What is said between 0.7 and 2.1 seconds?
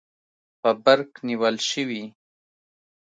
برق نیول شوي